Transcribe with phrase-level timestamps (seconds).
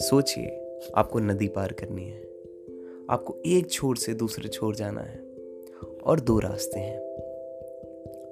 [0.00, 2.20] सोचिए, आपको नदी पार करनी है।
[3.10, 5.20] आपको एक छोर से दूसरे छोर जाना है
[6.04, 7.00] और दो रास्ते हैं।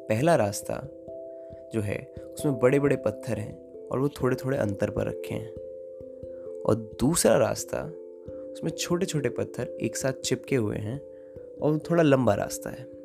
[0.08, 0.88] पहला रास्ता
[1.74, 5.52] जो है, उसमें बड़े बड़े पत्थर हैं और वो थोड़े थोड़े अंतर पर रखे हैं।
[6.62, 7.82] और दूसरा रास्ता,
[8.52, 11.02] उसमें छोटे छोटे पत्थर एक साथ चिपके हुए हैं
[11.62, 12.95] और थोड़ा लंबा रास्ता है।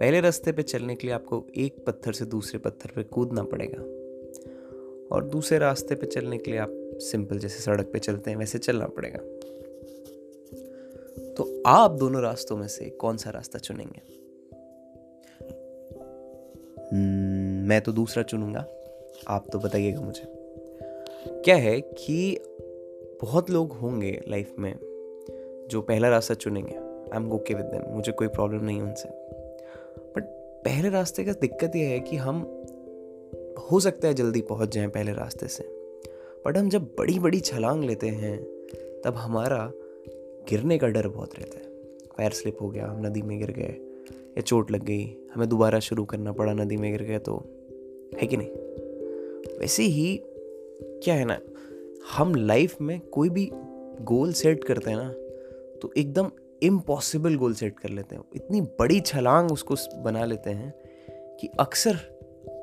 [0.00, 3.82] पहले रास्ते पे चलने के लिए आपको एक पत्थर से दूसरे पत्थर पे कूदना पड़ेगा।
[5.16, 8.58] और दूसरे रास्ते पे चलने के लिए आप सिंपल जैसे सड़क पे चलते हैं वैसे
[8.58, 9.18] चलना पड़ेगा।
[11.34, 14.00] तो आप दोनों रास्तों में से कौन सा रास्ता चुनेंगे?
[16.74, 18.66] hmm, मैं तो दूसरा चुनूँगा।
[19.28, 20.22] आप तो बताइएगा मुझे।
[21.26, 22.38] क्या है कि
[23.22, 24.74] बहुत लोग होंगे लाइफ में
[25.70, 29.29] जो पहला रास्ता चुनेंगे। I am okay with them मुझे कोई प्रॉब्लम नहीं उनसे।
[30.64, 32.40] पहले रास्ते का दिक्कत यह है कि हम
[33.70, 35.64] हो सकता है जल्दी पहुँच जाएँ पहले रास्ते से।
[36.46, 38.38] बट हम जब बड़ी बड़ी छलांग लेते हैं,
[39.04, 39.70] तब हमारा
[40.48, 41.64] गिरने का डर बहुत रहता है।
[42.18, 43.76] पैर स्लिप हो गया, हम नदी में गिर गए,
[44.12, 47.36] या चोट लग गई, हमें दोबारा शुरू करना पड़ा नदी में गिर गए तो
[48.20, 49.58] है कि नहीं?
[49.58, 50.20] वैसे ही
[51.02, 51.38] क्या है ना,
[52.12, 53.50] हम लाइफ में कोई भी
[54.02, 55.12] गोल सेट करते हैं ना
[55.78, 56.30] तो एकदम
[56.62, 60.74] इम्पॉसिबल गोल सेट कर लेते हैं। इतनी बड़ी छलांग उसको बना लेते हैं
[61.40, 61.94] कि अक्सर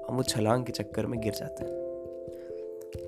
[0.10, 1.78] हम वो छलांग के चक्कर में गिर जाते हैं।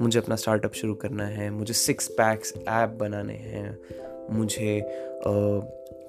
[0.01, 3.79] मुझे अपना स्टार्टअप शुरू करना है मुझे सिक्स पैक्स ऐप बनाने हैं
[4.31, 5.21] मुझे आ,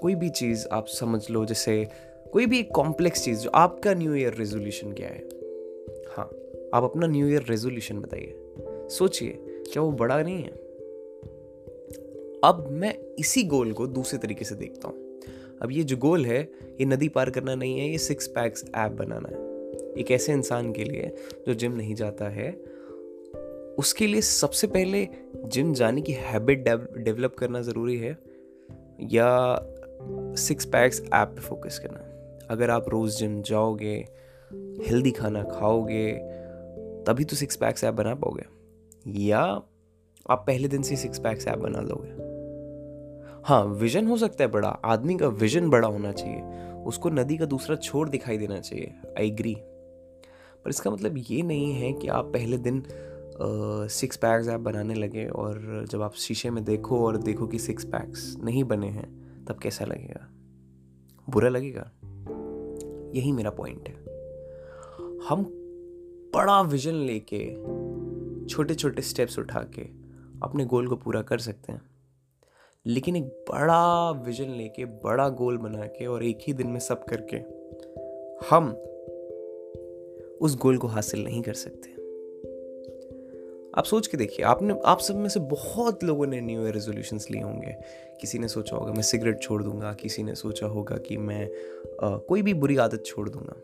[0.01, 1.89] कोई भी चीज़ आप समझ लो जैसे
[2.33, 5.29] कोई भी एक कॉम्प्लेक्स चीज़ जो आपका न्यू ईयर रेजोल्यूशन क्या है।
[6.17, 6.31] हाँ
[6.75, 8.35] आप अपना न्यू ईयर रेजोल्यूशन बताइए।
[8.89, 10.70] सोचिए क्या वो बड़ा नहीं है?
[12.45, 15.21] अब मैं इसी गोल को दूसरे तरीके से देखता हूँ।
[15.63, 16.43] अब ये जो गोल है,
[16.81, 19.51] ये नदी पार करना नहीं है, ये सिक्स पैक्स ऐप बनाना है।
[19.95, 21.15] एक ऐसे इंसान के लिए
[21.47, 22.53] जो जिम नहीं जाता है,
[23.79, 28.19] उसके लिए सबसे पहले जिम जाने की हैबिट डेवलप करना ज़रूरी है,
[29.01, 29.59] या
[30.37, 32.01] सिक्स पैक्स ऐप पे फोकस करना।
[32.51, 34.09] अगर आप रोज़ जिम जाओगे
[34.87, 36.13] हेल्दी खाना खाओगे,
[37.07, 38.43] तभी तो सिक्स पैक्स ऐप बना पाओगे।
[39.07, 39.63] या
[40.31, 42.30] आप पहले दिन से सिक्स पैक्स ऐप बना लोगे।
[43.45, 46.43] हाँ विजन हो सकता है बड़ा, आदमी का विजन बड़ा होना चाहिए।
[46.85, 49.55] उसको नदी का दूसरा छोर दिखाई देना चाहिए। आई एग्री
[50.65, 52.83] पर इसका मतलब ये नहीं है कि आप पहले दिन
[53.91, 57.85] सिक्स पैक्स आप बनाने लगे और जब आप शीशे में देखो और देखो कि सिक्स
[57.85, 60.29] पैक्स नहीं बने हैं, तब कैसा लगेगा?
[61.29, 61.91] बुरा लगेगा?
[63.15, 63.95] यही मेरा पॉइंट है।
[65.29, 65.45] हम
[66.35, 67.45] बड़ा विजन लेके
[68.47, 69.83] छोटे छोटे स्टेप्स उठा के
[70.43, 71.83] अपने गोल को पूरा कर सकते हैं।
[72.87, 77.05] लेकिन एक बड़ा विजन लेके बड़ा गोल बना के और एक ही दिन में सब
[77.05, 77.37] करके
[78.51, 78.73] हम
[80.41, 81.91] उस गोल को हासिल नहीं कर सकते।
[83.75, 87.19] आप सोच के देखिए आपने आप सब में से बहुत लोगों ने न्यू ईयर रेजोल्यूशन
[87.31, 87.77] लिए होंगे।
[88.21, 91.51] किसी ने सोचा होगा मैं सिगरेट छोड़ दूँगा। किसी ने सोचा होगा कि मैं
[92.03, 93.55] आ, कोई भी बुरी आदत छोड़ दूँगा।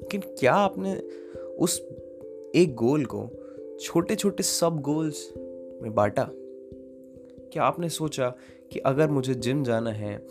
[0.00, 0.96] लेकिन क्या आपने
[1.44, 1.88] उस
[2.54, 3.30] एक गोल को
[3.80, 5.32] छोटे छोटे सब गोल्स
[5.82, 6.30] में बांटा?
[7.56, 8.28] क्या आपने सोचा
[8.72, 10.26] कि अगर मुझे जिम जाना है,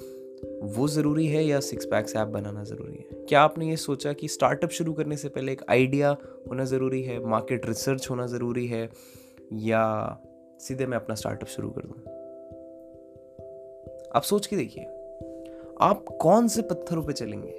[0.63, 3.25] वो ज़रूरी है या सिक्स पैक्स ऐप बनाना ज़रूरी है?
[3.25, 6.17] क्या आपने ये सोचा कि स्टार्टअप शुरू करने से पहले एक आइडिया
[6.49, 8.89] होना ज़रूरी है मार्केट रिसर्च होना ज़रूरी है,
[9.53, 10.17] या
[10.59, 12.01] सीधे मैं अपना स्टार्टअप शुरू कर दूँ?
[14.15, 14.83] आप सोच के देखिए।
[15.81, 17.53] आप कौन से पत्थरों पे चलेंगे?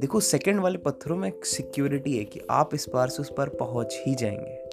[0.00, 4.02] देखो सेकंड वाले पत्थरों में सिक्योरिटी है कि आप इस पार से उस पार पहुँच
[4.06, 4.69] ही जाएँगे।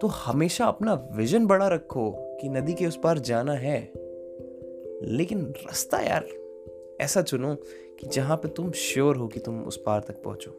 [0.00, 2.10] तो हमेशा अपना विजन बड़ा रखो
[2.40, 3.80] कि नदी के उस पार जाना है।
[5.02, 6.26] लेकिन रास्ता यार,
[7.00, 7.54] ऐसा चुनो
[8.00, 10.50] कि जहाँ पे तुम श्योर हो कि तुम उस पार तक पहुंचो।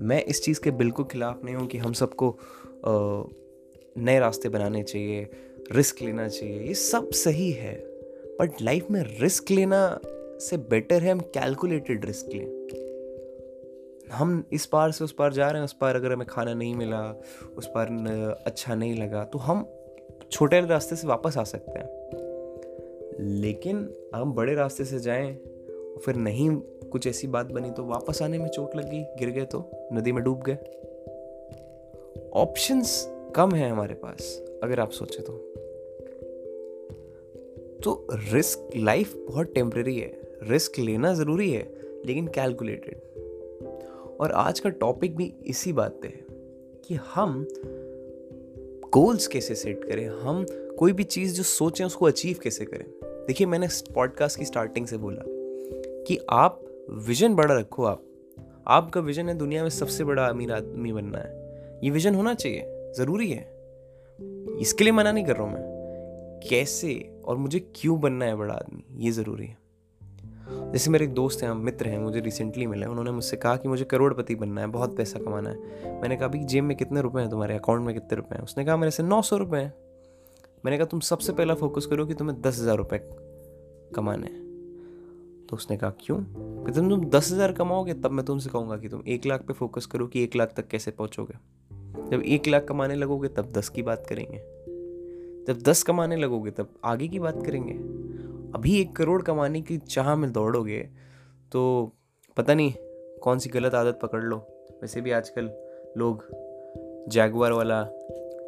[0.00, 2.36] मैं इस चीज़ के बिल्कुल खिलाफ नहीं हूँ कि हम सबको
[3.98, 5.28] नए रास्ते बनाने चाहिए
[5.72, 7.74] रिस्क लेना चाहिए, ये सब सही है।
[8.40, 10.00] बट लाइफ में रिस्क लेना
[10.40, 12.63] से बेटर है, हम कैलकुलेटेड रिस्क लें।
[14.14, 16.74] हम इस पार से उस पार जा रहे हैं, उस पार अगर हमें खाना नहीं
[16.74, 17.00] मिला,
[17.56, 17.88] उस पार
[18.46, 19.66] अच्छा नहीं लगा तो हम
[20.30, 22.02] छोटे रास्ते से वापस आ सकते हैं।
[23.20, 26.50] लेकिन हम बड़े रास्ते से जाएँ और फिर नहीं
[26.92, 30.12] कुछ ऐसी बात बनी तो वापस आने में चोट लग गई गिर गए तो नदी
[30.12, 30.56] में डूब गए।
[32.34, 33.04] ऑप्शंस
[33.36, 35.32] कम है हमारे पास, अगर आप सोचे तो।
[37.84, 40.12] तो रिस्क लाइफ बहुत टेम्प्रेरी है
[40.42, 41.62] रिस्क लेना ज़रूरी है,
[42.04, 43.13] लेकिन कैलकुलेटेड
[44.20, 46.26] और आज का टॉपिक भी इसी बात पे है
[46.84, 47.48] कि हम
[48.92, 52.84] गोल्स कैसे सेट करें, हम कोई भी चीज़ जो सोचें उसको अचीव कैसे करें।
[53.26, 55.22] देखिए, मैंने पॉडकास्ट की स्टार्टिंग से बोला
[56.04, 58.02] कि आप विजन बड़ा रखो आप।
[58.66, 61.32] आपका विजन है दुनिया में सबसे बड़ा अमीर आदमी बनना है।
[61.84, 63.54] ये विजन होना चाहिए, ज़रूरी है।
[64.60, 65.74] इसके लिए मना नहीं कर रहा हूँ मैं।
[66.50, 69.63] कैसे और मुझे क्यों बनना है बड़ा आदमी, ये ज़रूरी है।
[70.74, 73.84] जैसे मेरे एक दोस्त हैं, मित्र हैं, मुझे रिसेंटली मिले उन्होंने मुझसे कहा कि मुझे
[73.84, 75.56] करोड़पति बनना है, बहुत पैसा कमाना है।
[76.00, 77.54] मैंने कहा भाई जेब में कितने रुपए हैं तुम्हारे?
[77.54, 78.42] अकाउंट में कितने रुपए हैं?
[78.42, 79.74] उसने कहा, मेरे से नौ सौ रुपये हैं।
[80.64, 82.98] मैंने कहा, तुम सबसे पहला फोकस करो कि तुम्हें दस हज़ार रुपये
[83.94, 84.42] कमाने हैं।
[85.50, 86.18] तो उसने कहा, क्यों?
[86.72, 89.86] तुम तुम दस हज़ार कमाओगे, तब मैं तुमसे कहूँगा कि तुम एक लाख पे फोकस
[89.86, 91.34] करो कि एक लाख तक कैसे पहुँचोगे।
[92.10, 94.38] जब एक लाख कमाने लगोगे, तब दस की बात करेंगे।
[95.46, 98.04] जब दस कमाने लगोगे, तब आगे की बात करेंगे।
[98.54, 100.78] अभी एक करोड़ कमाने की चाह में दौड़ोगे
[101.52, 101.92] तो
[102.36, 102.72] पता नहीं
[103.22, 104.36] कौन सी गलत आदत पकड़ लो।
[104.82, 105.50] वैसे भी आजकल
[105.98, 106.24] लोग
[107.08, 107.82] जैगवार वाला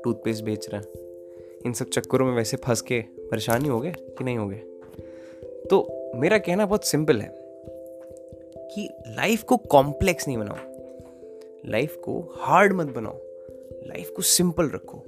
[0.05, 4.25] टूथपेस्ट बेच रहे हैं। इन सब चक्करों में वैसे फंस के परेशानी हो गए कि
[4.25, 4.63] नहीं हो गए
[5.71, 5.83] तो
[6.15, 7.31] मेरा कहना बहुत सिंपल है
[8.69, 13.19] कि लाइफ को कॉम्प्लेक्स नहीं बनाओ। लाइफ को हार्ड मत बनाओ।
[13.87, 15.03] लाइफ को सिंपल रखो।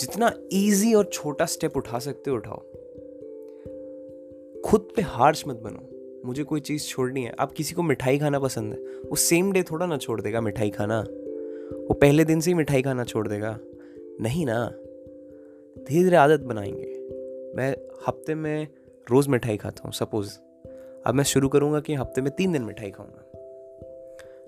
[0.00, 2.62] जितना इजी और छोटा स्टेप उठा सकते हो उठाओ।
[4.66, 5.90] खुद पे हार्श मत बनो।
[6.26, 9.62] मुझे कोई चीज़ छोड़नी है। आप किसी को मिठाई खाना पसंद है, वो सेम डे
[9.62, 11.00] थोड़ा ना छोड़ देगा मिठाई खाना।
[11.70, 13.58] वो पहले दिन से ही मिठाई खाना छोड़ देगा।
[14.20, 14.68] नहीं ना।
[15.84, 17.08] धीरे धीरे आदत बनाएँगे।
[17.56, 17.76] मैं
[18.06, 18.68] हफ़्ते में
[19.10, 20.38] रोज़ मिठाई खाता हूँ सपोज़
[21.06, 23.30] अब मैं शुरू करूँगा कि हफ़्ते में तीन दिन मिठाई खाऊँगा।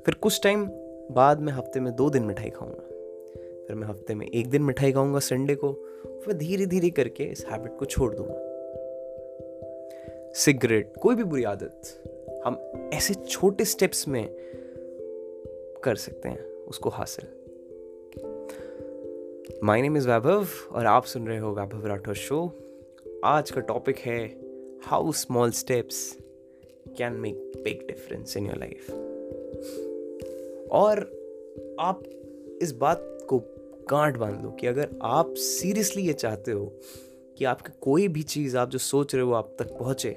[0.07, 0.67] फिर कुछ टाइम
[1.11, 2.89] बाद मैं हफ़्ते में दो दिन मिठाई खाऊँगा।
[3.67, 5.73] फिर मैं हफ़्ते में एक दिन मिठाई खाऊँगा संडे को।
[6.25, 8.48] फिर धीरे धीरे करके इस हैबिट को छोड़ दूँगा।
[10.35, 12.03] सिगरेट, कोई भी बुरी आदत,
[12.47, 12.55] हम
[12.95, 14.29] ऐसे छोटे स्टेप्स में
[15.85, 17.29] कर सकते हैं, उसको हासिल।
[19.65, 22.53] माय नेम इज़ वैभव और आप सुन रहे हो वैभव राठौर शो
[23.25, 24.41] आज का टॉपिक है
[24.83, 26.19] how small steps
[26.99, 28.91] can make big difference in your life
[30.73, 30.99] और
[31.81, 32.03] आप
[32.63, 33.39] इस बात को
[33.91, 36.73] गांठ बाँध लो कि अगर आप सीरियसली ये चाहते हो
[37.39, 40.11] कि आपकी कोई भी चीज़ आप जो सोच रहे हो आप तक पहुँचे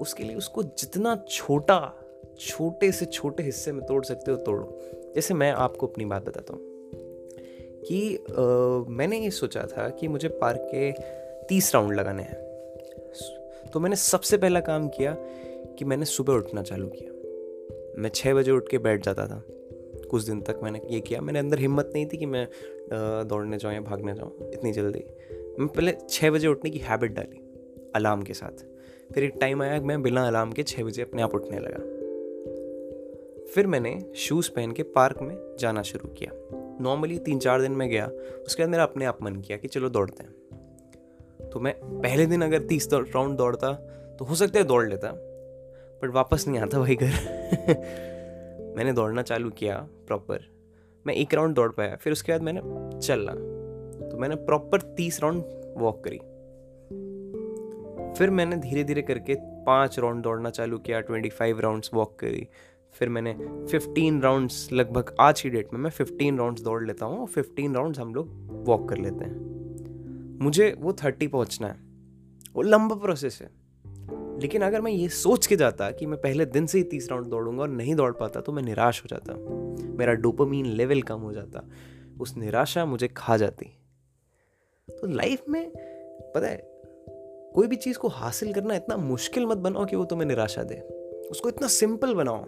[0.00, 1.78] उसके लिए उसको जितना छोटा
[2.40, 4.80] छोटे से छोटे हिस्से में तोड़ सकते हो तोड़ो।
[5.14, 6.62] जैसे मैं आपको अपनी बात बताता हूँ
[7.84, 8.42] कि आ,
[8.88, 10.90] मैंने ये सोचा था कि मुझे पार्क के
[11.46, 12.42] तीस राउंड लगाने हैं।
[13.72, 15.16] तो मैंने सबसे पहला काम किया
[15.78, 17.10] कि मैंने सुबह उठना चालू किया।
[18.02, 19.42] मैं छः बजे उठ के बैठ जाता था।
[20.10, 22.48] कुछ दिन तक मैंने ये किया। मैंने अंदर हिम्मत नहीं थी कि मैं
[23.28, 25.04] दौड़ने जाऊँ या भागने जाऊँ इतनी जल्दी।
[25.58, 27.36] मैं पहले छः बजे उठने की हैबिट डाली
[27.96, 28.64] अलार्म के साथ।
[29.14, 31.78] फिर एक टाइम आया मैं बिना अलार्म के छः बजे अपने आप उठने लगा।
[33.54, 36.30] फिर मैंने शूज़ पहन के पार्क में जाना शुरू किया।
[36.80, 38.06] नॉर्मली तीन चार दिन में गया,
[38.46, 40.32] उसके बाद मेरा अपने आप मन किया कि चलो दौड़ते हैं।
[41.50, 43.72] तो मैं पहले दिन अगर तीस राउंड दौड़ता
[44.18, 45.08] तो हो सकता है दौड़ लेता
[46.02, 47.10] बट वापस नहीं आता वही घर।
[48.76, 50.54] मैंने दौड़ना चालू किया प्रॉपर
[51.06, 52.60] मैं एक राउंड दौड़ पाया, फिर उसके बाद मैंने
[53.00, 53.53] चलना।
[54.24, 55.44] मैंने प्रॉपर तीस राउंड
[55.78, 56.18] वॉक करी।
[58.18, 62.48] फिर मैंने धीरे धीरे करके पाँच राउंड दौड़ना चालू किया ट्वेंटी फाइव राउंड्स वॉक करी।
[62.92, 63.32] फिर मैंने
[63.66, 67.74] फिफ्टीन राउंड्स लगभग आज की डेट में मैं फिफ्टीन राउंड्स दौड़ लेता हूँ और फिफ्टीन
[67.74, 68.28] राउंड्स हम लोग
[68.68, 71.76] वॉक कर लेते हैं। मुझे वो थर्टी पहुँचना है।
[72.54, 73.50] वो लंबा प्रोसेस है।
[74.40, 77.26] लेकिन अगर मैं ये सोच के जाता कि मैं पहले दिन से ही तीस राउंड
[77.26, 79.34] दौड़ूँगा और नहीं दौड़ पाता तो मैं निराश हो जाता।
[79.98, 81.68] मेरा डोपामीन लेवल कम हो जाता।
[82.20, 83.83] उस निराशा मुझे खा जाती।
[85.04, 85.70] तो लाइफ में,
[86.34, 86.56] पता है,
[87.54, 90.74] कोई भी चीज़ को हासिल करना इतना मुश्किल मत बनाओ कि वो तुम्हें निराशा दे।
[91.30, 92.44] उसको इतना सिंपल बनाओ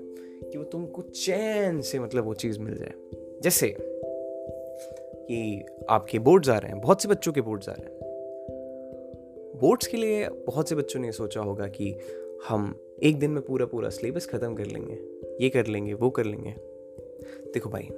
[0.50, 2.92] कि वो तुमको चैन से मतलब वो चीज़ मिल जाए।
[3.42, 8.00] जैसे कि आपके बोर्ड्स आ रहे हैं, बहुत से बच्चों के बोर्ड्स आ रहे हैं।
[9.60, 11.98] बोर्ड्स के लिए बहुत से बच्चों ने सोचा होगा कि
[12.48, 14.94] हम एक दिन में पूरा पूरा सिलेबस ख़त्म कर लेंगे,
[15.44, 16.54] ये कर लेंगे, वो कर लेंगे।
[17.54, 17.88] देखो भाई,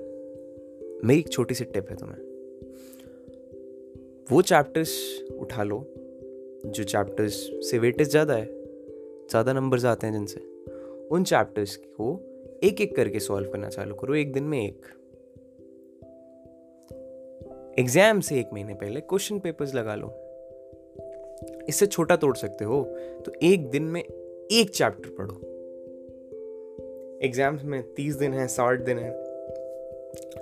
[1.05, 2.28] मेरी एक छोटी सी टिप है तुम्हें।
[4.31, 4.91] वो चैप्टर्स
[5.33, 5.79] उठा लो,
[6.67, 8.47] जो चैप्टर्स से वेटेज ज़्यादा है,
[9.31, 10.41] ज़्यादा नंबर्स आते हैं जिनसे,
[11.11, 12.11] उन चैप्टर्स को
[12.65, 14.87] एक एक करके सॉल्व करना चालू करो, एक दिन में एक।
[17.79, 20.09] एग्ज़ाम से एक महीने पहले क्वेश्चन पेपर्स लगा लो।
[21.69, 22.83] इससे छोटा तोड़ सकते हो
[23.27, 25.37] तो एक दिन में एक चैप्टर पढ़ो।
[27.27, 29.11] एग्ज़ाम्स में तीस दिन है, साठ दिन है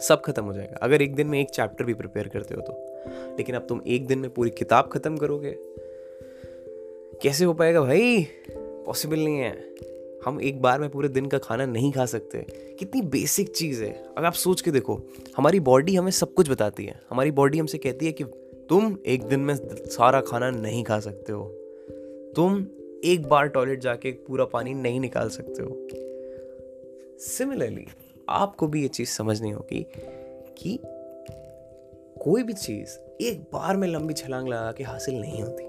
[0.00, 2.72] सब खत्म हो जाएगा। अगर एक दिन में एक चैप्टर भी प्रिपेयर करते हो तो।
[3.36, 5.56] लेकिन अब तुम एक दिन में पूरी किताब खत्म करोगे।
[7.22, 8.26] कैसे हो पाएगा भाई?
[8.50, 9.74] पॉसिबल नहीं है।
[10.24, 12.46] हम एक बार में पूरे दिन का खाना नहीं खा सकते।
[12.78, 15.00] कितनी बेसिक चीज़ है। अगर आप सोच के देखो,
[15.36, 18.24] हमारी बॉडी हमें सब कुछ बताती है। हमारी बॉडी हमसे कहती है कि
[18.68, 19.54] तुम एक दिन में
[19.86, 21.44] सारा खाना नहीं खा सकते हो।
[22.36, 22.66] तुम
[23.04, 25.88] एक बार टॉयलेट जाके पूरा पानी नहीं निकाल सकते हो।
[27.18, 27.86] सिमिलरली
[28.28, 29.86] आपको भी ये चीज़ समझनी होगी
[30.58, 30.78] कि
[32.20, 35.64] कोई भी चीज़ एक बार में लंबी छलांग लगा के हासिल नहीं होती।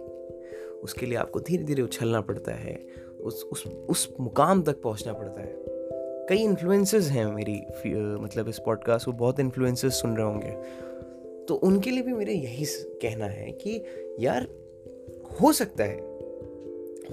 [0.80, 2.80] उसके लिए आपको धीरे धीरे उछलना पड़ता है,
[3.22, 5.54] उस उस उस मुकाम तक पहुँचना पड़ता है।
[6.30, 7.62] कई इन्फ्लुएंसेस हैं मेरी
[8.24, 10.52] मतलब इस पॉडकास्ट को बहुत इन्फ्लुएंसेस सुन रहे होंगे।
[11.46, 12.66] तो उनके लिए भी मेरा यही
[13.02, 13.84] कहना है कि
[14.20, 14.48] यार,
[15.42, 15.98] हो सकता है,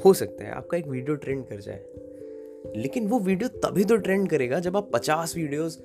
[0.05, 1.85] हो सकता है आपका एक वीडियो ट्रेंड कर जाए।
[2.67, 5.83] लेकिन वो वीडियो तभी तो ट्रेंड करेगा जब आप पचास वीडियोस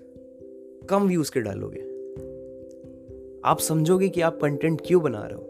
[0.89, 1.81] कम व्यूज़ के डालोगे।
[3.45, 5.43] आप समझोगे कि आप कंटेंट क्यों बना रहे हो?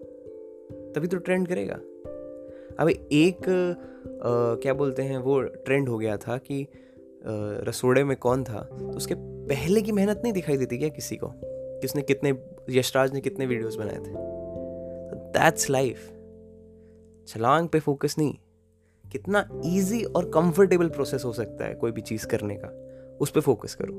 [0.95, 1.75] तभी तो ट्रेंड करेगा।
[2.79, 3.49] अब एक
[4.07, 6.67] आ, क्या बोलते हैं वो ट्रेंड हो गया था कि
[7.67, 8.61] रसोड़े में कौन था?
[8.79, 9.15] तो उसके
[9.49, 11.31] पहले की मेहनत नहीं दिखाई देती क्या किसी को?
[11.81, 12.33] किसने कितने
[12.69, 14.13] यशराज ने कितने वीडियोस बनाए थे?
[15.29, 16.11] दैट्स लाइफ
[17.27, 18.35] छलांग पे फोकस नहीं।
[19.11, 22.69] कितना इजी और कंफर्टेबल प्रोसेस हो सकता है कोई भी चीज़ करने का।
[23.21, 23.93] उस पर फोकस करो।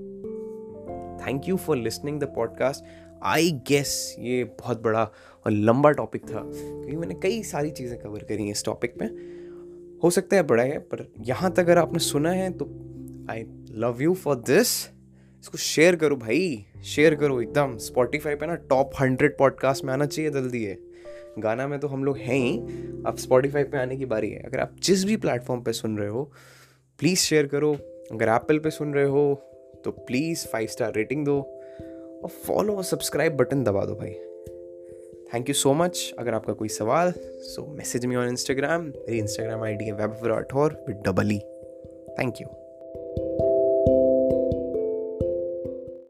[1.19, 2.85] Thank you for listening the podcast
[3.25, 5.02] I guess ये बहुत बड़ा
[5.47, 9.05] और लंबा टॉपिक था, क्योंकि मैंने कई सारी चीज़ें कवर करी हैं इस टॉपिक पे।
[10.05, 12.64] हो सकता है बड़ा है, पर यहाँ तक अगर आपने सुना है तो
[13.31, 14.69] I love you for this
[15.43, 20.07] इसको शेयर करो भाई शेयर करो एकदम। स्पॉटिफाई पे ना टॉप हंड्रेड पॉडकास्ट में आना
[20.07, 20.79] चाहिए जल्दी है
[21.38, 22.58] गाना में तो हम लोग हैं ही।
[23.06, 26.08] अब स्पॉटिफाई पे आने की बारी है। अगर आप जिस भी प्लेटफॉर्म पे सुन रहे
[26.08, 26.25] हो
[26.99, 27.72] प्लीज़ शेयर करो।
[28.12, 29.22] अगर एप्पल पे सुन रहे हो
[29.84, 31.40] तो प्लीज़ फाइव स्टार रेटिंग दो।
[32.22, 34.14] और फॉलो और सब्सक्राइब बटन दबा दो भाई।
[35.34, 39.62] थैंक यू सो मच अगर आपका कोई सवाल so message me on Instagram मेरी इंस्टाग्राम
[39.62, 41.38] आई डी है web Rathore with double E
[42.18, 42.46] thank you